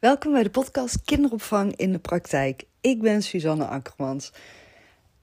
[0.00, 2.64] Welkom bij de podcast Kinderopvang in de Praktijk.
[2.80, 4.32] Ik ben Suzanne Akkermans.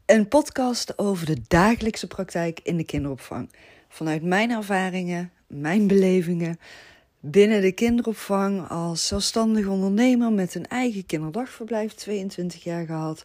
[0.05, 3.51] Een podcast over de dagelijkse praktijk in de kinderopvang.
[3.89, 6.59] Vanuit mijn ervaringen, mijn belevingen
[7.19, 13.23] binnen de kinderopvang als zelfstandig ondernemer met een eigen kinderdagverblijf, 22 jaar gehad.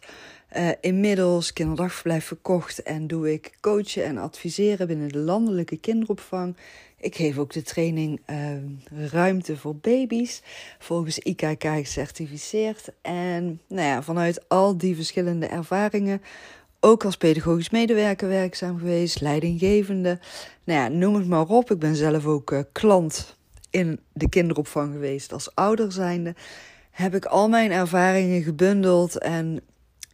[0.57, 6.55] Uh, inmiddels kinderdagverblijf verkocht en doe ik coachen en adviseren binnen de landelijke kinderopvang.
[7.03, 10.41] Ik geef ook de training uh, Ruimte voor Baby's,
[10.79, 12.89] volgens IKK gecertificeerd.
[13.01, 16.21] En nou ja, vanuit al die verschillende ervaringen,
[16.79, 20.19] ook als pedagogisch medewerker werkzaam geweest, leidinggevende.
[20.63, 21.71] Nou ja, noem het maar op.
[21.71, 23.37] Ik ben zelf ook uh, klant
[23.69, 26.35] in de kinderopvang geweest als ouder zijnde.
[26.91, 29.61] Heb ik al mijn ervaringen gebundeld en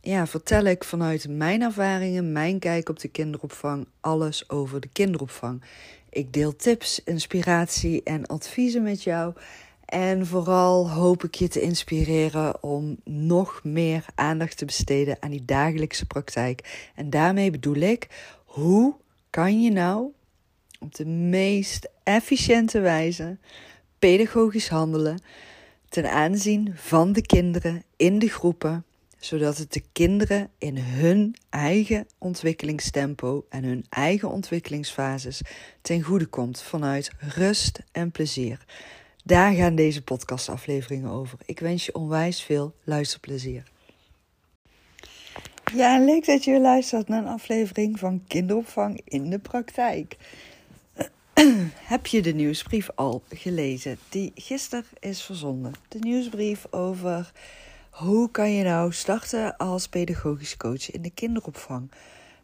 [0.01, 5.63] ja, vertel ik vanuit mijn ervaringen, mijn kijk op de kinderopvang, alles over de kinderopvang.
[6.09, 9.33] Ik deel tips, inspiratie en adviezen met jou.
[9.85, 15.45] En vooral hoop ik je te inspireren om nog meer aandacht te besteden aan die
[15.45, 16.89] dagelijkse praktijk.
[16.95, 18.07] En daarmee bedoel ik,
[18.45, 18.95] hoe
[19.29, 20.11] kan je nou
[20.79, 23.37] op de meest efficiënte wijze
[23.99, 25.21] pedagogisch handelen
[25.89, 28.85] ten aanzien van de kinderen in de groepen
[29.19, 35.41] zodat het de kinderen in hun eigen ontwikkelingstempo en hun eigen ontwikkelingsfases
[35.81, 38.65] ten goede komt vanuit rust en plezier.
[39.23, 41.37] Daar gaan deze podcastafleveringen over.
[41.45, 43.63] Ik wens je onwijs veel luisterplezier.
[45.73, 50.17] Ja, leuk dat je luistert naar een aflevering van Kinderopvang in de Praktijk.
[51.93, 55.73] Heb je de nieuwsbrief al gelezen die gisteren is verzonden?
[55.87, 57.31] De nieuwsbrief over
[57.99, 61.91] hoe kan je nou starten als pedagogisch coach in de kinderopvang?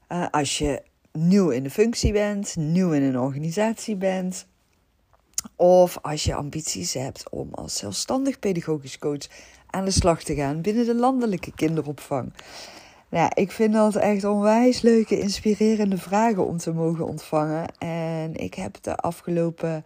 [0.10, 0.82] Uh, als je
[1.12, 4.48] nieuw in de functie bent, nieuw in een organisatie bent,
[5.56, 9.28] of als je ambities hebt om als zelfstandig pedagogisch coach
[9.70, 12.34] aan de slag te gaan binnen de landelijke kinderopvang.
[13.10, 17.78] Nou, ik vind dat echt onwijs leuke, inspirerende vragen om te mogen ontvangen.
[17.78, 19.86] En ik heb de afgelopen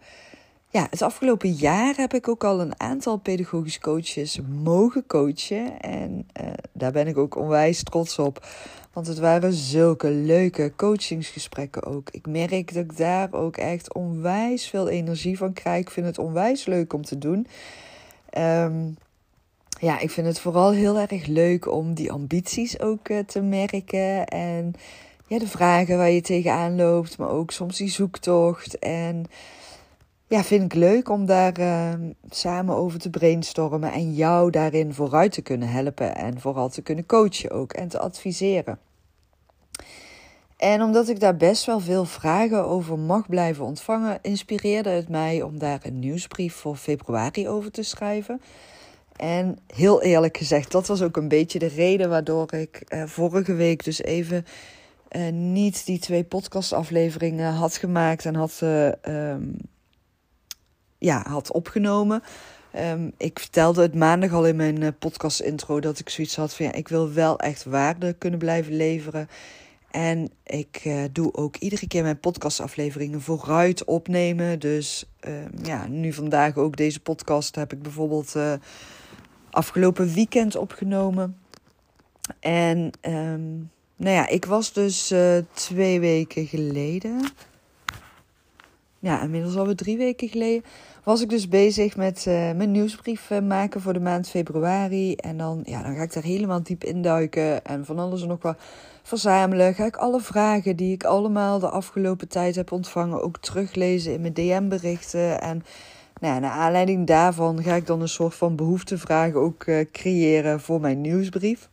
[0.70, 5.80] ja, het afgelopen jaar heb ik ook al een aantal pedagogisch coaches mogen coachen.
[5.80, 8.46] En uh, daar ben ik ook onwijs trots op.
[8.92, 12.10] Want het waren zulke leuke coachingsgesprekken ook.
[12.10, 15.80] Ik merk dat ik daar ook echt onwijs veel energie van krijg.
[15.80, 17.46] Ik vind het onwijs leuk om te doen.
[18.38, 18.96] Um,
[19.80, 24.26] ja, ik vind het vooral heel erg leuk om die ambities ook uh, te merken.
[24.26, 24.72] En
[25.26, 27.18] ja, de vragen waar je tegenaan loopt.
[27.18, 28.78] Maar ook soms die zoektocht.
[28.78, 29.26] En
[30.30, 31.92] ja, vind ik leuk om daar uh,
[32.28, 37.06] samen over te brainstormen en jou daarin vooruit te kunnen helpen en vooral te kunnen
[37.06, 38.78] coachen ook en te adviseren.
[40.56, 45.42] En omdat ik daar best wel veel vragen over mag blijven ontvangen, inspireerde het mij
[45.42, 48.40] om daar een nieuwsbrief voor februari over te schrijven.
[49.16, 53.54] En heel eerlijk gezegd, dat was ook een beetje de reden waardoor ik uh, vorige
[53.54, 54.44] week dus even
[55.10, 59.34] uh, niet die twee podcastafleveringen had gemaakt en had uh,
[61.00, 62.22] ja, had opgenomen.
[62.76, 66.54] Um, ik vertelde het maandag al in mijn uh, podcast intro dat ik zoiets had
[66.54, 69.28] van ja, ik wil wel echt waarde kunnen blijven leveren.
[69.90, 74.58] En ik uh, doe ook iedere keer mijn podcastafleveringen vooruit opnemen.
[74.58, 78.52] Dus um, ja, nu vandaag ook deze podcast heb ik bijvoorbeeld uh,
[79.50, 81.36] afgelopen weekend opgenomen.
[82.40, 85.14] En um, nou ja, ik was dus
[85.52, 87.20] twee weken geleden.
[89.02, 90.64] Ja, inmiddels alweer drie weken geleden
[91.04, 95.14] was ik dus bezig met uh, mijn nieuwsbrief uh, maken voor de maand februari.
[95.14, 98.58] En dan, ja, dan ga ik daar helemaal diep induiken en van alles nog wat
[99.02, 99.74] verzamelen.
[99.74, 104.20] Ga ik alle vragen die ik allemaal de afgelopen tijd heb ontvangen ook teruglezen in
[104.20, 105.40] mijn DM-berichten.
[105.40, 105.64] En
[106.20, 110.60] nou, ja, naar aanleiding daarvan ga ik dan een soort van behoeftevragen ook uh, creëren
[110.60, 111.68] voor mijn nieuwsbrief.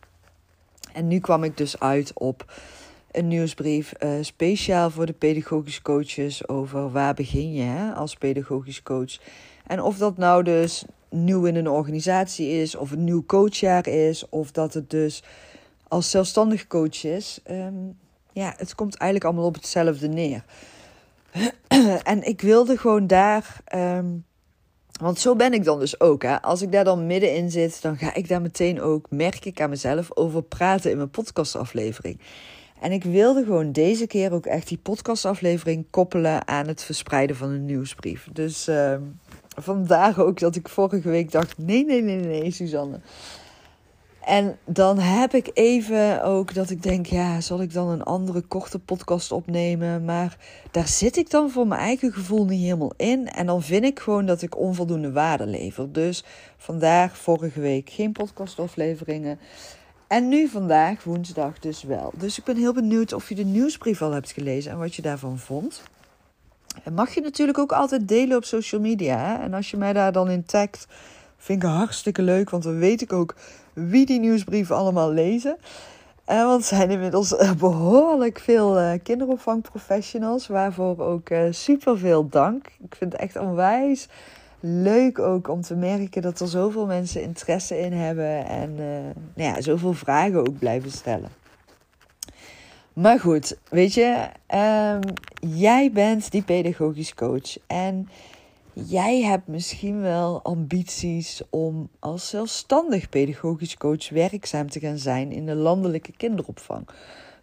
[0.94, 2.46] En nu kwam ik dus uit op
[3.18, 8.84] een nieuwsbrief uh, speciaal voor de pedagogische coaches over waar begin je hè, als pedagogisch
[8.84, 9.18] coach.
[9.66, 14.30] En of dat nou dus nieuw in een organisatie is, of een nieuw coachjaar is,
[14.30, 15.24] of dat het dus
[15.88, 17.40] als zelfstandig coach is.
[17.52, 17.98] Um,
[18.32, 20.44] ja, het komt eigenlijk allemaal op hetzelfde neer.
[22.04, 23.62] en ik wilde gewoon daar.
[23.76, 24.26] Um,
[25.00, 26.24] want zo ben ik dan dus ook.
[26.24, 26.42] Hè.
[26.42, 29.70] Als ik daar dan middenin zit, dan ga ik daar meteen ook, merk ik aan
[29.70, 32.20] mezelf, over praten in mijn podcastaflevering.
[32.80, 37.50] En ik wilde gewoon deze keer ook echt die podcastaflevering koppelen aan het verspreiden van
[37.50, 38.28] een nieuwsbrief.
[38.34, 38.96] Dus uh,
[39.56, 43.00] vandaar ook dat ik vorige week dacht: nee, nee, nee, nee, Suzanne.
[44.28, 48.42] En dan heb ik even ook dat ik denk, ja, zal ik dan een andere
[48.42, 50.06] korte podcast opnemen?
[50.06, 50.38] Maar
[50.72, 53.28] daar zit ik dan voor mijn eigen gevoel niet helemaal in.
[53.28, 55.92] En dan vind ik gewoon dat ik onvoldoende waarde lever.
[55.92, 56.24] Dus
[56.58, 59.40] vandaar vorige week geen podcastafleveringen.
[60.08, 62.14] En nu vandaag, woensdag, dus wel.
[62.18, 65.02] Dus ik ben heel benieuwd of je de nieuwsbrief al hebt gelezen en wat je
[65.02, 65.82] daarvan vond.
[66.84, 69.42] En mag je natuurlijk ook altijd delen op social media.
[69.42, 70.88] En als je mij daar dan in tagt,
[71.38, 72.50] vind ik hartstikke leuk.
[72.50, 73.36] Want dan weet ik ook
[73.74, 75.58] wie die nieuwsbrieven allemaal lezen.
[76.26, 80.48] En want er zijn inmiddels eh, behoorlijk veel uh, kinderopvangprofessionals.
[80.48, 82.66] Waarvoor ook uh, super veel dank.
[82.66, 84.08] Ik vind het echt onwijs
[84.60, 88.46] leuk ook om te merken dat er zoveel mensen interesse in hebben.
[88.46, 91.30] En nou ja, zoveel vragen ook blijven stellen.
[92.98, 95.00] Maar goed, weet je, um,
[95.60, 97.58] jij bent die pedagogisch coach.
[97.68, 98.10] En
[98.74, 105.46] jij hebt misschien wel ambities om als zelfstandig pedagogisch coach werkzaam te gaan zijn in
[105.46, 106.88] de landelijke kinderopvang.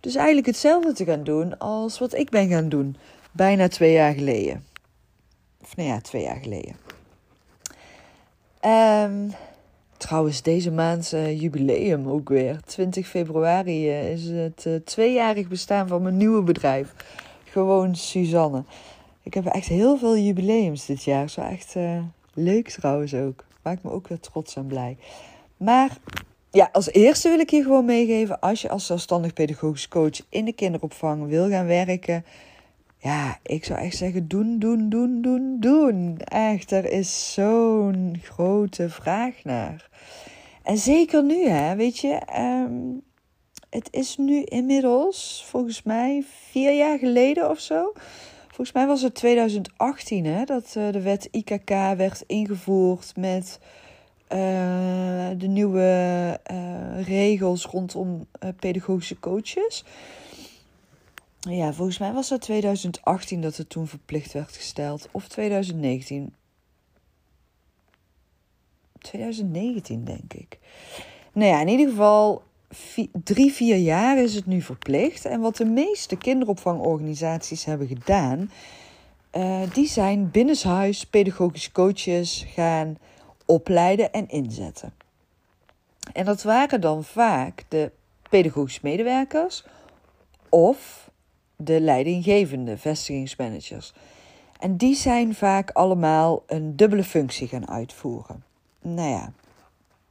[0.00, 2.96] Dus eigenlijk hetzelfde te gaan doen als wat ik ben gaan doen,
[3.32, 4.64] bijna twee jaar geleden.
[5.62, 6.76] Of nou ja, twee jaar geleden.
[8.66, 9.30] Um,
[9.96, 12.60] Trouwens, deze maand uh, jubileum ook weer.
[12.66, 16.94] 20 februari uh, is het uh, tweejarig bestaan van mijn nieuwe bedrijf.
[17.44, 18.64] Gewoon Suzanne.
[19.22, 21.30] Ik heb echt heel veel jubileums dit jaar.
[21.30, 21.74] Zo echt
[22.34, 23.44] leuk trouwens ook.
[23.62, 24.96] Maakt me ook weer trots en blij.
[25.56, 25.90] Maar
[26.50, 28.40] ja, als eerste wil ik je gewoon meegeven.
[28.40, 32.24] Als je als zelfstandig pedagogisch coach in de kinderopvang wil gaan werken.
[33.04, 36.18] Ja, ik zou echt zeggen: doen, doen, doen, doen, doen.
[36.18, 39.88] Echt, er is zo'n grote vraag naar.
[40.62, 42.20] En zeker nu, hè, weet je.
[42.38, 43.02] Um,
[43.70, 47.92] het is nu inmiddels, volgens mij, vier jaar geleden of zo.
[48.46, 53.58] Volgens mij was het 2018 hè, dat uh, de wet IKK werd ingevoerd met
[54.32, 54.38] uh,
[55.38, 58.26] de nieuwe uh, regels rondom
[58.58, 59.84] pedagogische coaches.
[61.50, 65.08] Ja, volgens mij was dat 2018 dat het toen verplicht werd gesteld.
[65.10, 66.34] Of 2019.
[68.98, 70.58] 2019, denk ik.
[71.32, 72.42] Nou ja, in ieder geval
[73.12, 75.24] drie, vier jaar is het nu verplicht.
[75.24, 78.50] En wat de meeste kinderopvangorganisaties hebben gedaan,
[79.32, 82.98] uh, die zijn binnenshuis pedagogische coaches gaan
[83.44, 84.92] opleiden en inzetten.
[86.12, 87.90] En dat waren dan vaak de
[88.30, 89.64] pedagogische medewerkers
[90.48, 91.10] of
[91.56, 93.92] de leidinggevende vestigingsmanagers.
[94.58, 98.44] En die zijn vaak allemaal een dubbele functie gaan uitvoeren
[98.84, 99.32] nou ja,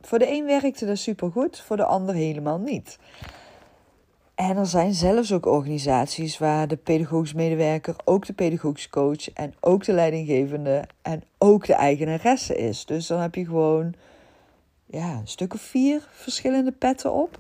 [0.02, 2.98] voor de een werkte dat supergoed, voor de ander helemaal niet.
[4.36, 9.54] En er zijn zelfs ook organisaties waar de pedagogisch medewerker ook de pedagogisch coach en
[9.60, 12.86] ook de leidinggevende en ook de eigenaresse is.
[12.86, 13.94] Dus dan heb je gewoon
[14.86, 17.38] ja, een stuk of vier verschillende petten op.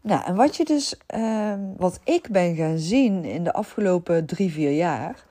[0.00, 4.52] Nou, en wat je dus, ehm, wat ik ben gaan zien in de afgelopen drie,
[4.52, 5.24] vier jaar,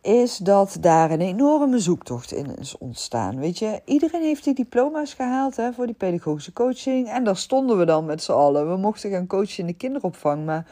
[0.00, 3.38] is dat daar een enorme zoektocht in is ontstaan.
[3.38, 7.08] Weet je, iedereen heeft die diploma's gehaald hè, voor die pedagogische coaching.
[7.08, 8.70] En daar stonden we dan met z'n allen.
[8.70, 10.44] We mochten gaan coachen in de kinderopvang.
[10.44, 10.66] Maar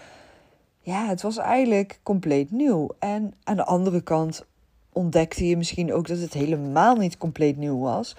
[0.80, 2.88] ja, het was eigenlijk compleet nieuw.
[2.98, 4.44] En aan de andere kant
[4.92, 8.16] ontdekte je misschien ook dat het helemaal niet compleet nieuw was.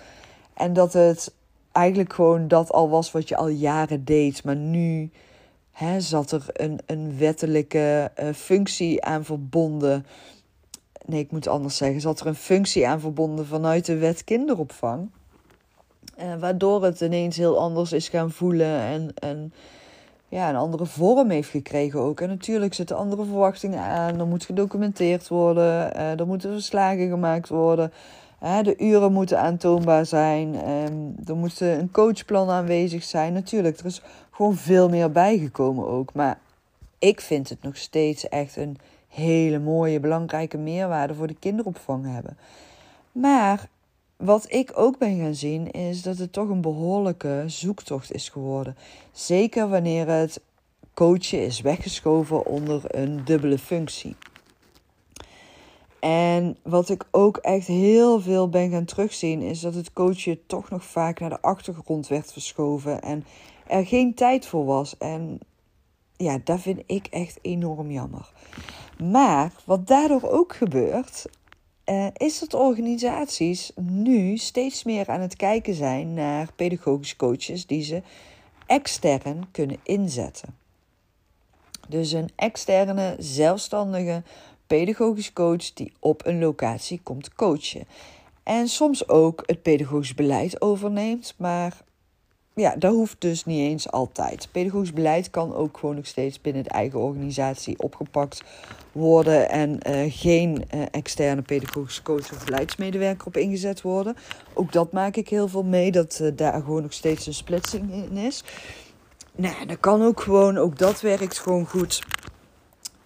[0.53, 1.33] En dat het
[1.73, 4.43] eigenlijk gewoon dat al was wat je al jaren deed.
[4.43, 5.11] Maar nu
[5.71, 10.05] hè, zat er een, een wettelijke uh, functie aan verbonden
[11.05, 15.09] nee, ik moet anders zeggen, zat er een functie aan verbonden vanuit de wet kinderopvang.
[16.19, 19.53] Uh, waardoor het ineens heel anders is gaan voelen en, en
[20.27, 22.21] ja, een andere vorm heeft gekregen ook.
[22.21, 24.19] En natuurlijk zitten andere verwachtingen aan.
[24.19, 27.91] Er moet gedocumenteerd worden, uh, er moeten verslagen gemaakt worden.
[28.43, 30.69] De uren moeten aantoonbaar zijn.
[30.69, 33.33] Um, er moet een coachplan aanwezig zijn.
[33.33, 36.13] Natuurlijk, er is gewoon veel meer bijgekomen ook.
[36.13, 36.39] Maar
[36.99, 42.37] ik vind het nog steeds echt een hele mooie, belangrijke meerwaarde voor de kinderopvang hebben.
[43.11, 43.67] Maar
[44.17, 48.77] wat ik ook ben gaan zien, is dat het toch een behoorlijke zoektocht is geworden.
[49.11, 50.41] Zeker wanneer het
[50.93, 54.15] coachen is weggeschoven onder een dubbele functie.
[56.03, 60.69] En wat ik ook echt heel veel ben gaan terugzien, is dat het coachen toch
[60.69, 63.25] nog vaak naar de achtergrond werd verschoven en
[63.67, 64.97] er geen tijd voor was.
[64.97, 65.39] En
[66.17, 68.31] ja, dat vind ik echt enorm jammer.
[69.03, 71.25] Maar wat daardoor ook gebeurt,
[71.85, 77.83] uh, is dat organisaties nu steeds meer aan het kijken zijn naar pedagogische coaches die
[77.83, 78.01] ze
[78.65, 80.55] extern kunnen inzetten.
[81.87, 84.23] Dus een externe, zelfstandige
[84.73, 87.85] pedagogisch coach die op een locatie komt coachen.
[88.43, 91.77] En soms ook het pedagogisch beleid overneemt, maar
[92.53, 94.47] ja, dat hoeft dus niet eens altijd.
[94.51, 98.43] Pedagogisch beleid kan ook gewoon nog steeds binnen de eigen organisatie opgepakt
[98.91, 104.15] worden en uh, geen uh, externe pedagogische coach of beleidsmedewerker op ingezet worden.
[104.53, 107.91] Ook dat maak ik heel veel mee, dat uh, daar gewoon nog steeds een splitsing
[107.91, 108.43] in is.
[109.35, 112.03] Nou, dat kan ook gewoon, ook dat werkt gewoon goed.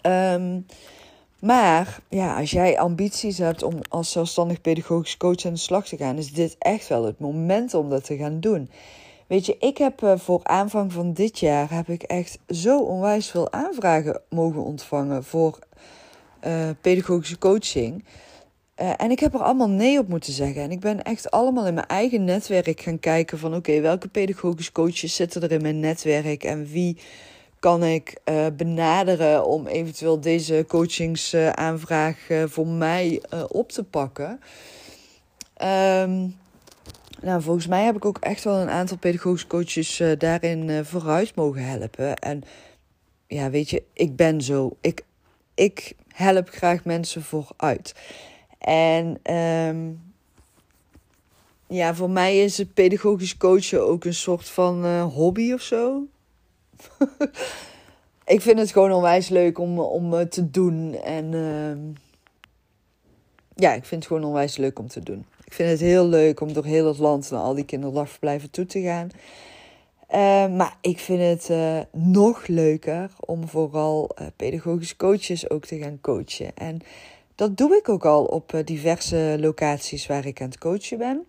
[0.02, 0.66] Um,
[1.40, 5.98] maar ja, als jij ambities hebt om als zelfstandig pedagogisch coach aan de slag te
[5.98, 8.70] gaan, is dit echt wel het moment om dat te gaan doen.
[9.28, 13.30] Weet je, ik heb uh, voor aanvang van dit jaar heb ik echt zo onwijs
[13.30, 15.60] veel aanvragen mogen ontvangen voor
[16.46, 18.04] uh, pedagogische coaching.
[18.82, 20.62] Uh, en ik heb er allemaal nee op moeten zeggen.
[20.62, 24.72] En ik ben echt allemaal in mijn eigen netwerk gaan kijken van oké, welke pedagogische
[24.72, 26.98] coaches zitten er in mijn netwerk en wie
[27.60, 34.40] kan ik uh, benaderen om eventueel deze coachingsaanvraag uh, voor mij uh, op te pakken.
[35.62, 36.36] Um,
[37.22, 41.66] nou, volgens mij heb ik ook echt wel een aantal pedagogische coaches daarin vooruit mogen
[41.66, 42.16] helpen.
[42.16, 42.44] En
[43.28, 44.78] ja, weet je, ik ben zo.
[44.82, 45.04] Ik,
[45.54, 47.96] ik help graag mensen vooruit.
[48.58, 50.14] En um,
[51.68, 56.08] ja, voor mij is het pedagogisch coachen ook een soort van hobby of zo.
[58.26, 60.94] ik vind het gewoon onwijs leuk om, om te doen.
[60.94, 61.94] En uh,
[63.56, 65.26] ja, ik vind het gewoon onwijs leuk om te doen.
[65.46, 68.66] Ik vind het heel leuk om door heel het land naar al die kinderdagverblijven toe
[68.66, 69.10] te gaan.
[70.12, 75.78] Uh, maar ik vind het uh, nog leuker om vooral uh, pedagogische coaches ook te
[75.78, 76.56] gaan coachen.
[76.56, 76.80] En
[77.36, 81.26] dat doe ik ook al op diverse locaties waar ik aan het coachen ben.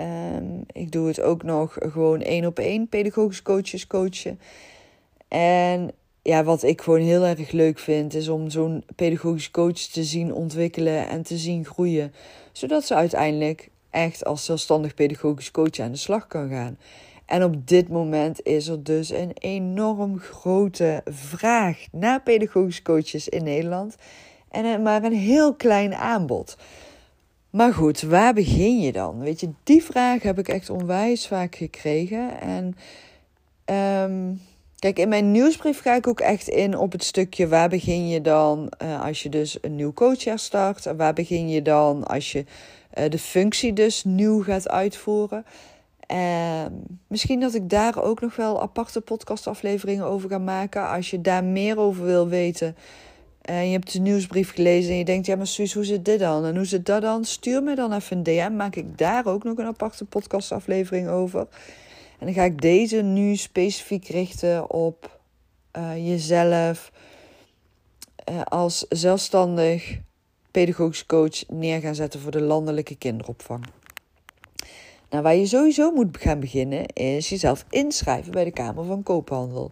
[0.00, 4.40] Um, ik doe het ook nog gewoon één op één pedagogisch coaches coachen.
[5.28, 5.90] En
[6.22, 10.34] ja, wat ik gewoon heel erg leuk vind, is om zo'n pedagogisch coach te zien
[10.34, 12.12] ontwikkelen en te zien groeien.
[12.52, 16.78] Zodat ze uiteindelijk echt als zelfstandig pedagogisch coach aan de slag kan gaan.
[17.26, 23.44] En op dit moment is er dus een enorm grote vraag naar pedagogisch coaches in
[23.44, 23.96] Nederland.
[24.50, 26.56] En maar een heel klein aanbod.
[27.50, 29.18] Maar goed, waar begin je dan?
[29.18, 32.40] Weet je, die vraag heb ik echt onwijs vaak gekregen.
[32.40, 32.76] En
[34.10, 34.40] um,
[34.78, 38.20] kijk, in mijn nieuwsbrief ga ik ook echt in op het stukje waar begin je
[38.20, 40.86] dan uh, als je dus een nieuw coachjaar start.
[40.86, 42.44] En waar begin je dan als je
[42.98, 45.44] uh, de functie dus nieuw gaat uitvoeren.
[46.06, 50.88] En misschien dat ik daar ook nog wel aparte podcastafleveringen over ga maken.
[50.88, 52.76] Als je daar meer over wil weten,
[53.40, 56.18] en je hebt de nieuwsbrief gelezen en je denkt, ja maar Suus, hoe zit dit
[56.18, 56.44] dan?
[56.44, 57.24] En hoe zit dat dan?
[57.24, 61.40] Stuur me dan even een DM, maak ik daar ook nog een aparte podcastaflevering over.
[62.18, 65.20] En dan ga ik deze nu specifiek richten op
[65.76, 66.92] uh, jezelf
[68.30, 69.98] uh, als zelfstandig
[70.50, 73.64] pedagogisch coach neer gaan zetten voor de landelijke kinderopvang.
[75.10, 79.70] Nou, waar je sowieso moet gaan beginnen, is jezelf inschrijven bij de Kamer van Koophandel.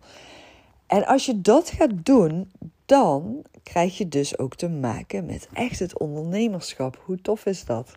[0.87, 2.51] En als je dat gaat doen,
[2.89, 7.03] dan krijg je dus ook te maken met echt het ondernemerschap.
[7.05, 7.93] Hoe tof is dat?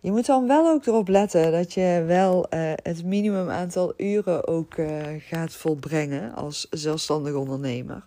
[0.00, 4.46] Je moet dan wel ook erop letten dat je wel uh, het minimum aantal uren
[4.46, 8.06] ook uh, gaat volbrengen als zelfstandig ondernemer.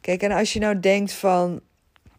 [0.00, 1.60] Kijk, en als je nou denkt van,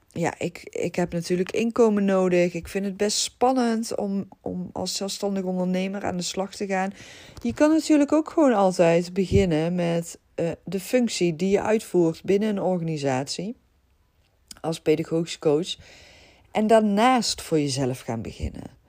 [0.08, 2.54] ja, ik, ik heb natuurlijk inkomen nodig.
[2.54, 6.94] Ik vind het best spannend om, om als zelfstandig ondernemer aan de slag te gaan.
[7.42, 12.50] Je kan natuurlijk ook gewoon altijd beginnen met uh, de functie die je uitvoert binnen
[12.50, 13.56] een organisatie
[14.62, 15.76] als pedagogisch coach
[16.52, 18.80] en daarnaast voor jezelf gaan beginnen.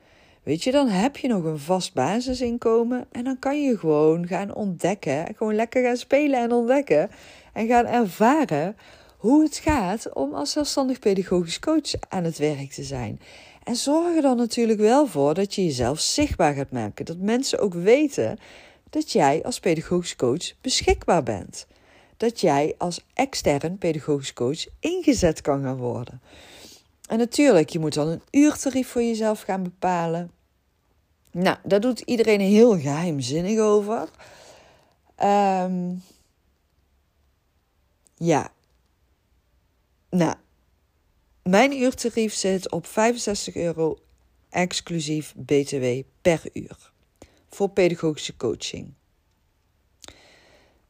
[0.42, 4.54] Weet je, dan heb je nog een vast basisinkomen en dan kan je gewoon gaan
[4.54, 7.10] ontdekken, gewoon lekker gaan spelen en ontdekken
[7.52, 8.76] en gaan ervaren
[9.16, 13.20] hoe het gaat om als zelfstandig pedagogisch coach aan het werk te zijn.
[13.64, 17.04] En zorg er dan natuurlijk wel voor dat je jezelf zichtbaar gaat maken.
[17.04, 18.38] Dat mensen ook weten
[18.92, 21.66] dat jij als pedagogisch coach beschikbaar bent.
[22.16, 26.20] Dat jij als extern pedagogisch coach ingezet kan gaan worden.
[27.08, 30.30] En natuurlijk, je moet dan een uurtarief voor jezelf gaan bepalen.
[31.30, 34.08] Nou, daar doet iedereen heel geheimzinnig over.
[35.22, 36.02] Um,
[38.16, 38.52] ja.
[40.10, 40.34] Nou,
[41.42, 43.98] mijn uurtarief zit op 65 euro
[44.48, 46.91] exclusief BTW per uur
[47.54, 48.92] voor pedagogische coaching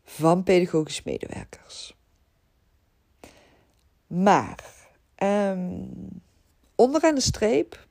[0.05, 1.97] van pedagogische medewerkers.
[4.07, 4.65] Maar
[5.23, 5.89] um,
[6.75, 7.87] onderaan de streep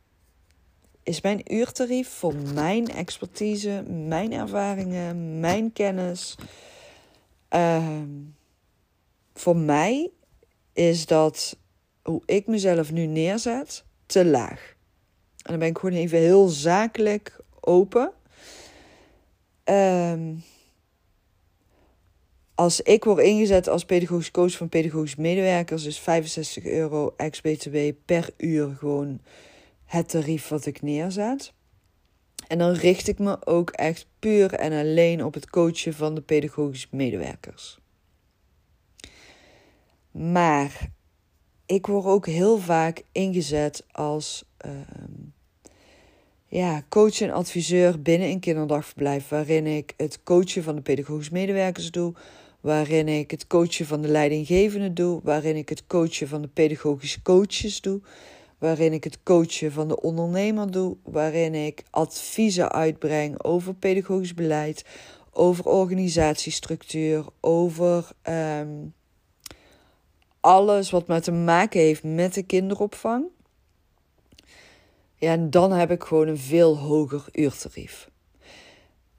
[1.04, 6.38] is mijn uurtarief voor mijn expertise, mijn ervaringen, mijn kennis.
[7.50, 8.36] Um,
[9.34, 10.12] voor mij
[10.74, 11.58] is dat
[12.02, 14.76] hoe ik mezelf nu neerzet te laag.
[15.42, 18.14] En dan ben ik gewoon even heel zakelijk open.
[19.64, 20.36] Ehm,
[22.56, 28.30] als ik word ingezet als pedagogisch coach van pedagogisch medewerkers, is 65 euro ex-BTW per
[28.38, 29.22] uur gewoon
[29.86, 31.54] het tarief wat ik neerzet.
[32.48, 36.22] En dan richt ik me ook echt puur en alleen op het coachen van de
[36.22, 37.80] pedagogische medewerkers.
[40.12, 40.90] Maar
[41.66, 45.30] ik word ook heel vaak ingezet als ehm,
[46.52, 51.92] ja, coach en adviseur binnen een kinderdagverblijf, waarin ik het coachen van de pedagogische medewerkers
[51.92, 52.14] doe,
[52.60, 57.22] waarin ik het coachen van de leidinggevende doe, waarin ik het coachen van de pedagogische
[57.22, 58.02] coaches doe,
[58.58, 64.86] waarin ik het coachen van de ondernemer doe, waarin ik adviezen uitbreng over pedagogisch beleid,
[65.32, 68.86] over organisatiestructuur, over ehm,
[70.40, 73.26] alles wat maar te maken heeft met de kinderopvang.
[75.22, 78.10] Ja, en dan heb ik gewoon een veel hoger uurtarief.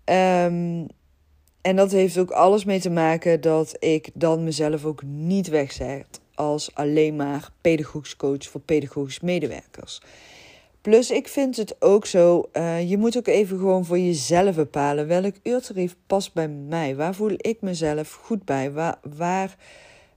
[0.04, 0.86] Um,
[1.60, 6.20] en dat heeft ook alles mee te maken dat ik dan mezelf ook niet wegzet
[6.34, 10.00] als alleen maar pedagogisch coach voor pedagogisch medewerkers.
[10.80, 15.06] Plus, ik vind het ook zo, uh, je moet ook even gewoon voor jezelf bepalen
[15.06, 16.96] welk uurtarief past bij mij.
[16.96, 18.72] Waar voel ik mezelf goed bij?
[18.72, 19.56] Waar, waar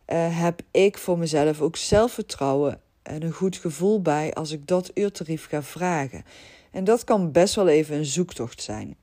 [0.07, 4.91] uh, heb ik voor mezelf ook zelfvertrouwen en een goed gevoel bij als ik dat
[4.93, 6.23] uurtarief ga vragen?
[6.71, 8.95] En dat kan best wel even een zoektocht zijn.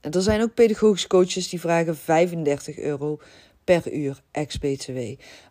[0.00, 3.18] Er zijn ook pedagogische coaches die vragen 35 euro
[3.64, 4.98] per uur ex-BTW.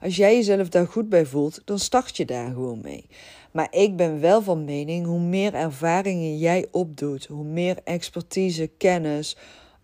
[0.02, 3.06] Als jij jezelf daar goed bij voelt, dan start je daar gewoon mee.
[3.52, 9.38] Maar ik ben wel van mening, hoe meer ervaringen jij opdoet, hoe meer expertise, kennis,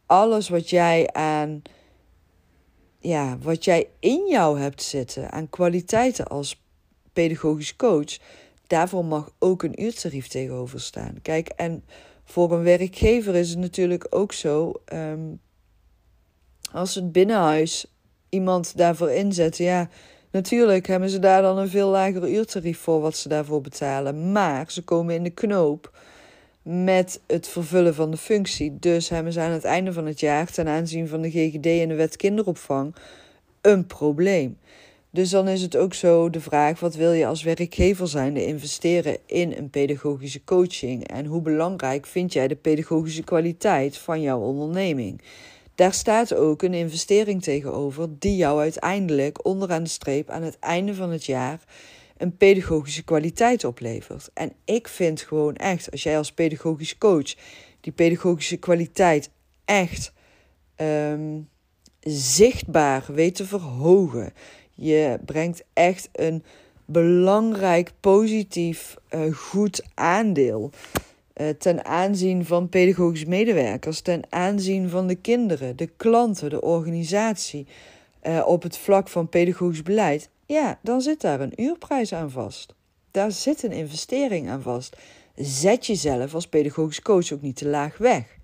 [0.06, 1.62] alles wat jij aan,
[3.00, 6.66] ja, wat jij in jou hebt zitten, aan kwaliteiten als
[7.21, 8.17] pedagogisch coach,
[8.67, 11.15] daarvoor mag ook een uurtarief tegenover staan.
[11.21, 11.83] Kijk, en
[12.24, 14.74] voor een werkgever is het natuurlijk ook zo.
[14.93, 15.39] Um,
[16.71, 17.86] als het binnenhuis
[18.29, 19.89] iemand daarvoor inzet, ja,
[20.31, 24.31] natuurlijk hebben ze daar dan een veel lager uurtarief voor wat ze daarvoor betalen.
[24.31, 25.91] Maar ze komen in de knoop
[26.62, 28.77] met het vervullen van de functie.
[28.79, 31.88] Dus hebben ze aan het einde van het jaar ten aanzien van de GGD en
[31.88, 32.95] de wet kinderopvang
[33.62, 34.58] een probleem.
[35.17, 39.17] Dus dan is het ook zo de vraag: wat wil je als werkgever zijnde investeren
[39.25, 41.08] in een pedagogische coaching?
[41.08, 45.21] En hoe belangrijk vind jij de pedagogische kwaliteit van jouw onderneming?
[45.75, 50.95] Daar staat ook een investering tegenover die jou uiteindelijk onderaan de streep aan het einde
[50.95, 51.63] van het jaar
[52.17, 54.30] een pedagogische kwaliteit oplevert.
[54.34, 57.36] En ik vind gewoon echt, als jij als pedagogisch coach
[57.82, 59.30] die pedagogische kwaliteit
[59.65, 60.13] echt
[60.75, 61.49] um,
[61.99, 64.34] zichtbaar weet te verhogen,
[64.78, 66.44] je brengt echt een
[66.86, 70.72] belangrijk, positief, uh, goed aandeel.
[71.42, 77.68] Uh, ten aanzien van pedagogisch medewerkers, ten aanzien van de kinderen, de klanten, de organisatie,
[78.24, 82.74] uh, op het vlak van pedagogisch beleid, ja, dan zit daar een uurprijs aan vast.
[83.12, 84.98] Daar zit een investering aan vast.
[85.36, 88.37] Zet jezelf als pedagogisch coach ook niet te laag weg.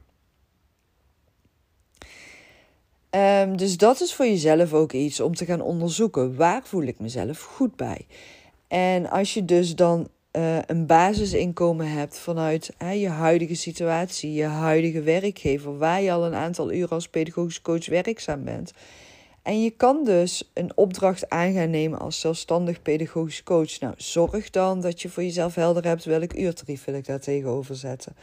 [3.15, 6.36] Um, dus dat is voor jezelf ook iets om te gaan onderzoeken.
[6.36, 8.06] Waar voel ik mezelf goed bij?
[8.67, 15.02] En als je dus dan uh, een basisinkomen hebt vanuit je huidige situatie, je huidige
[15.02, 18.73] werkgever, waar je al een aantal uren als pedagogisch coach werkzaam bent.
[19.41, 23.80] En je kan dus een opdracht aan gaan nemen als zelfstandig pedagogisch coach.
[23.80, 27.76] Nou, zorg dan dat je voor jezelf helder hebt welk uurtarief wil ik daar tegenover
[27.76, 28.15] zetten.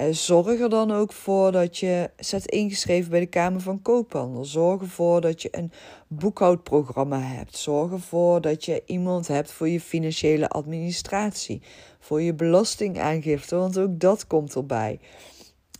[0.00, 4.44] Uh, zorg er dan ook voor dat je zet ingeschreven bij de Kamer van Koophandel.
[4.44, 5.72] Zorg ervoor dat je een
[6.08, 7.56] boekhoudprogramma hebt.
[7.56, 11.62] Zorg ervoor dat je iemand hebt voor je financiële administratie.
[11.98, 15.00] Voor je belastingaangifte, want ook dat komt erbij.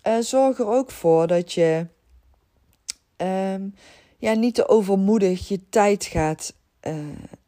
[0.07, 1.87] Uh, zorg er ook voor dat je
[3.17, 3.75] um,
[4.19, 6.95] ja, niet te overmoedig je tijd gaat uh,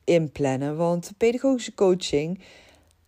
[0.04, 0.76] inplannen.
[0.76, 2.40] Want pedagogische coaching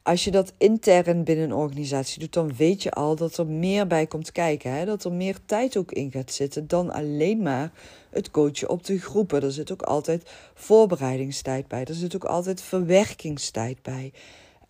[0.06, 3.86] als je dat intern binnen een organisatie doet, dan weet je al dat er meer
[3.86, 4.72] bij komt kijken.
[4.72, 4.84] Hè?
[4.84, 7.72] Dat er meer tijd ook in gaat zitten dan alleen maar
[8.10, 9.42] het coachen op de groepen.
[9.42, 11.84] Er zit ook altijd voorbereidingstijd bij.
[11.84, 14.12] Er zit ook altijd verwerkingstijd bij.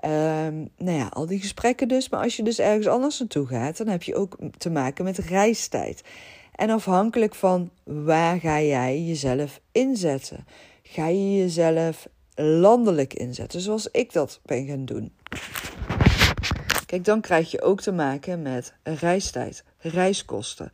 [0.04, 2.08] Um, nou ja, al die gesprekken dus.
[2.08, 5.18] Maar als je dus ergens anders naartoe gaat, dan heb je ook te maken met
[5.18, 6.02] reistijd.
[6.54, 10.46] En afhankelijk van waar ga jij jezelf inzetten?
[10.82, 15.12] Ga je jezelf landelijk inzetten, zoals ik dat ben gaan doen.
[16.86, 20.72] Kijk, dan krijg je ook te maken met reistijd, reiskosten,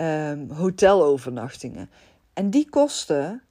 [0.00, 1.90] um, hotelovernachtingen.
[2.32, 3.42] En die kosten,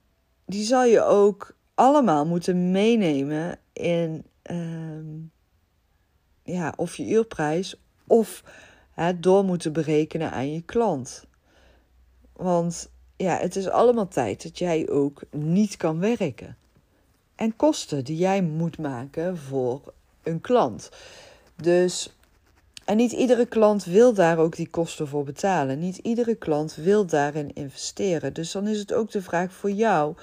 [0.44, 5.32] die zal je ook allemaal moeten meenemen in um,
[6.42, 8.42] ja, of je uurprijs of
[9.16, 11.26] door moeten berekenen aan je klant.
[12.32, 16.56] Want ja, het is allemaal tijd dat jij ook niet kan werken.
[17.34, 20.90] En kosten die jij moet maken voor een klant.
[21.56, 22.16] Dus,
[22.84, 25.78] en niet iedere klant wil daar ook die kosten voor betalen.
[25.78, 28.32] Niet iedere klant wil daarin investeren.
[28.32, 30.14] Dus dan is het ook de vraag voor jou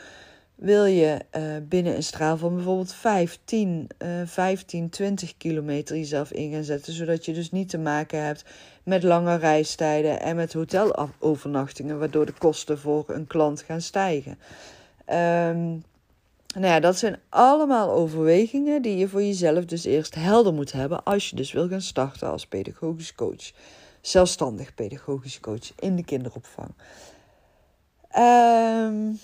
[0.58, 6.52] wil je uh, binnen een straal van bijvoorbeeld 15, uh, 15, 20 kilometer jezelf in
[6.52, 8.46] gaan zetten, zodat je dus niet te maken hebt
[8.84, 14.38] met lange reistijden en met hotelovernachtingen, waardoor de kosten voor een klant gaan stijgen.
[15.50, 15.84] Um,
[16.60, 21.04] nou ja, dat zijn allemaal overwegingen die je voor jezelf dus eerst helder moet hebben
[21.04, 23.52] als je dus wil gaan starten als pedagogisch coach.
[24.02, 26.70] Zelfstandig pedagogisch coach in de kinderopvang.
[28.18, 29.20] Um,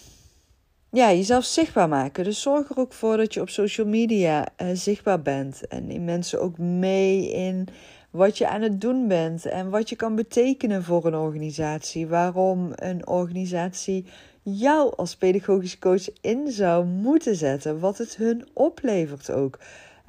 [0.90, 2.24] ja, jezelf zichtbaar maken.
[2.24, 5.68] Dus zorg er ook voor dat je op social media uh, zichtbaar bent.
[5.68, 7.68] En neem mensen ook mee in
[8.10, 12.08] wat je aan het doen bent en wat je kan betekenen voor een organisatie.
[12.08, 14.06] Waarom een organisatie
[14.44, 17.80] jou als pedagogisch coach in zou moeten zetten.
[17.80, 19.60] Wat het hun oplevert ook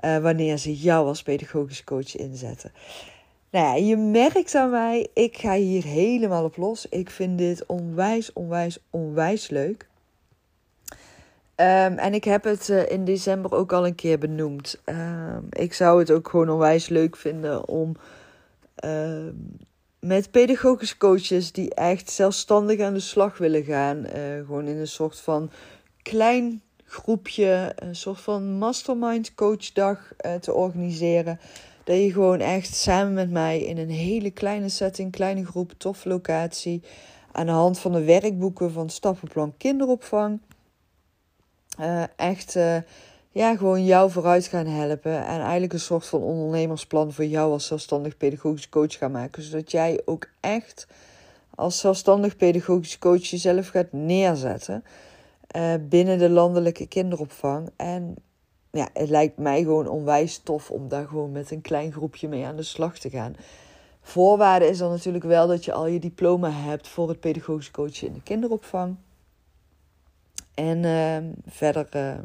[0.05, 2.73] uh, wanneer ze jou als pedagogisch coach inzetten.
[3.51, 6.89] Nou ja, je merkt aan mij, ik ga hier helemaal op los.
[6.89, 9.87] Ik vind dit onwijs, onwijs, onwijs leuk.
[11.57, 14.81] Um, en ik heb het uh, in december ook al een keer benoemd.
[14.85, 17.97] Um, ik zou het ook gewoon onwijs leuk vinden om
[18.85, 19.29] uh,
[20.05, 24.13] met pedagogische coaches die echt zelfstandig aan de slag willen gaan, uh,
[24.47, 25.51] gewoon in een soort van
[26.03, 31.41] klein groepje, een soort van mastermind coachdag uh, te organiseren.
[31.85, 36.05] Dat je gewoon echt samen met mij in een hele kleine setting, kleine groep, tof
[36.05, 36.83] locatie,
[37.33, 40.41] aan de hand van de werkboeken van Stappenplan Kinderopvang
[41.81, 42.59] uh, echt
[43.35, 45.27] ja, gewoon jou vooruit gaan helpen.
[45.27, 49.43] En eigenlijk een soort van ondernemersplan voor jou als zelfstandig pedagogisch coach gaan maken.
[49.43, 50.87] Zodat jij ook echt
[51.55, 54.85] als zelfstandig pedagogisch coach jezelf gaat neerzetten
[55.57, 57.71] uh, binnen de landelijke kinderopvang.
[57.77, 58.15] En
[58.71, 62.47] ja, het lijkt mij gewoon onwijs tof om daar gewoon met een klein groepje mee
[62.47, 63.37] aan de slag te gaan.
[64.01, 68.07] Voorwaarde is dan natuurlijk wel dat je al je diploma hebt voor het pedagogisch coachen
[68.07, 68.97] in de kinderopvang.
[70.55, 71.17] En uh,
[71.47, 72.19] verder uh,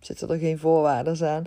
[0.00, 1.44] zitten er geen voorwaarden aan.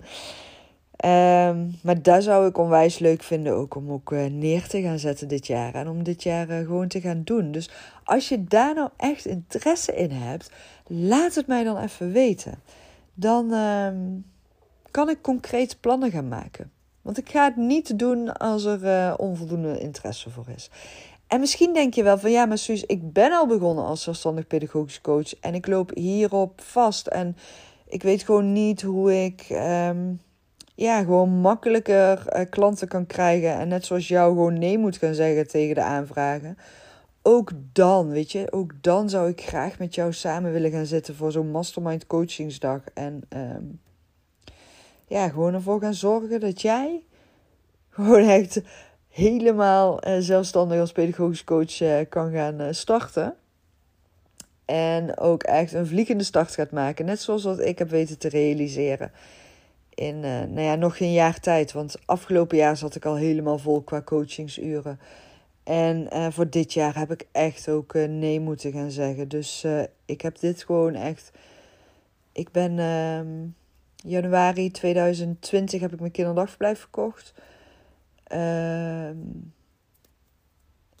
[1.04, 4.98] Um, maar dat zou ik onwijs leuk vinden ook om ook uh, neer te gaan
[4.98, 5.74] zetten dit jaar.
[5.74, 7.52] En om dit jaar uh, gewoon te gaan doen.
[7.52, 7.70] Dus
[8.04, 10.50] als je daar nou echt interesse in hebt,
[10.86, 12.62] laat het mij dan even weten.
[13.14, 13.88] Dan uh,
[14.90, 16.70] kan ik concreet plannen gaan maken.
[17.02, 20.70] Want ik ga het niet doen als er uh, onvoldoende interesse voor is.
[21.26, 24.46] En misschien denk je wel van ja, maar Suus, ik ben al begonnen als zelfstandig
[24.46, 27.36] pedagogisch coach en ik loop hierop vast en
[27.94, 30.20] ik weet gewoon niet hoe ik um,
[30.74, 35.14] ja, gewoon makkelijker uh, klanten kan krijgen en net zoals jou gewoon nee moet gaan
[35.14, 36.58] zeggen tegen de aanvragen.
[37.22, 41.14] Ook dan, weet je, ook dan zou ik graag met jou samen willen gaan zitten
[41.14, 43.80] voor zo'n mastermind coachingsdag en um,
[45.06, 47.02] ja, gewoon ervoor gaan zorgen dat jij
[47.90, 48.62] gewoon echt
[49.08, 53.34] helemaal uh, zelfstandig als pedagogisch coach uh, kan gaan starten.
[54.64, 57.04] En ook echt een vliegende start gaat maken.
[57.04, 59.12] Net zoals wat ik heb weten te realiseren.
[59.94, 61.72] In nou ja, nog geen jaar tijd.
[61.72, 65.00] Want afgelopen jaar zat ik al helemaal vol qua coachingsuren.
[65.64, 69.28] En voor dit jaar heb ik echt ook nee moeten gaan zeggen.
[69.28, 69.66] Dus
[70.04, 71.30] ik heb dit gewoon echt.
[72.32, 73.46] Ik ben ehm,
[74.10, 77.34] januari 2020 heb ik mijn kinderdagverblijf verkocht.
[78.32, 79.10] Uh,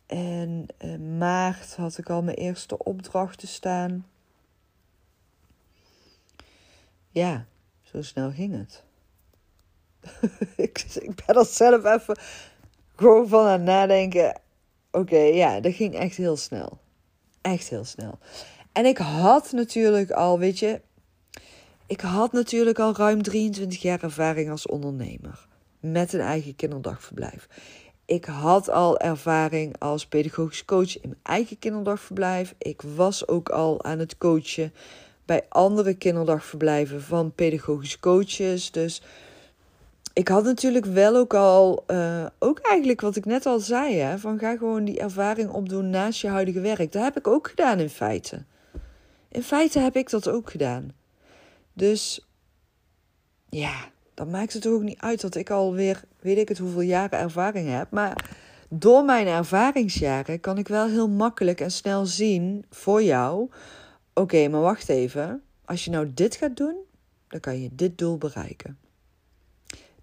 [0.06, 4.06] en in maart had ik al mijn eerste opdrachten staan.
[7.10, 7.46] Ja,
[7.82, 8.82] zo snel ging het.
[10.56, 12.18] ik, ik ben er zelf even
[12.96, 14.40] gewoon van aan het nadenken.
[14.90, 16.78] Oké, ja, dat ging echt heel snel.
[17.40, 18.18] Echt heel snel.
[18.72, 20.80] En ik had natuurlijk al, weet je,
[21.86, 25.46] ik had natuurlijk al ruim 23 jaar ervaring als ondernemer
[25.80, 27.48] met een eigen kinderdagverblijf.
[28.06, 32.54] Ik had al ervaring als pedagogisch coach in mijn eigen kinderdagverblijf.
[32.58, 34.72] Ik was ook al aan het coachen
[35.24, 38.70] bij andere kinderdagverblijven van pedagogische coaches.
[38.70, 39.02] Dus
[40.12, 44.18] ik had natuurlijk wel ook al, uh, ook eigenlijk wat ik net al zei, hè,
[44.18, 46.92] van ga gewoon die ervaring opdoen naast je huidige werk.
[46.92, 48.44] Dat heb ik ook gedaan in feite.
[49.28, 50.92] In feite heb ik dat ook gedaan.
[51.72, 52.26] Dus
[53.48, 56.80] ja, dan maakt het toch ook niet uit dat ik alweer, weet ik het, hoeveel
[56.80, 57.90] jaren ervaring heb.
[57.90, 58.30] Maar
[58.68, 63.50] door mijn ervaringsjaren kan ik wel heel makkelijk en snel zien voor jou:
[64.14, 65.42] oké, maar wacht even.
[65.64, 66.76] Als je nou dit gaat doen,
[67.28, 68.78] dan kan je dit doel bereiken.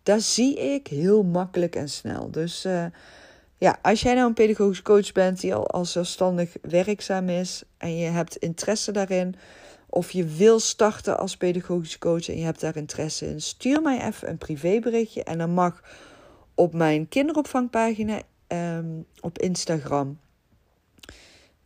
[0.04, 2.32] Dat zie ik heel makkelijk en snel.
[2.32, 2.86] Dus uh,
[3.58, 8.10] ja, als jij nou een pedagogisch coach bent die al zelfstandig werkzaam is en je
[8.10, 9.36] hebt interesse daarin,
[9.94, 14.08] of je wil starten als pedagogisch coach en je hebt daar interesse in, stuur mij
[14.08, 15.82] even een privéberichtje en dan mag
[16.56, 20.20] op mijn kinderopvangpagina um, op Instagram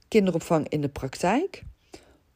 [0.07, 1.63] kinderopvang in de praktijk.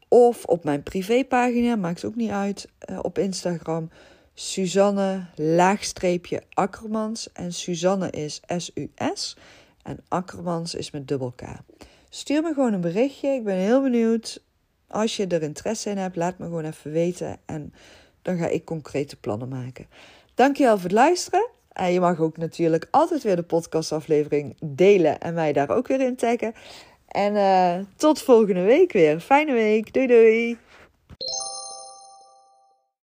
[0.07, 3.89] Of op mijn privépagina, maakt ook niet uit, uh, op Instagram
[4.33, 7.31] Suzanne laagstreepje Akkermans.
[7.31, 9.37] En Suzanne is S-U-S
[9.83, 11.41] en Akkermans is met dubbel K.
[12.09, 13.27] Stuur me gewoon een berichtje.
[13.29, 14.43] Ik ben heel benieuwd.
[14.89, 17.37] Als je er interesse in hebt, laat me gewoon even weten.
[17.45, 17.73] En
[18.21, 19.87] dan ga ik concrete plannen maken.
[20.33, 21.49] Dankjewel voor het luisteren.
[21.71, 26.01] En je mag ook natuurlijk altijd weer de podcastaflevering delen en mij daar ook weer
[26.01, 26.53] in taggen.
[27.07, 29.19] En uh, tot volgende week weer.
[29.19, 29.93] Fijne week.
[29.93, 30.57] Doei doei.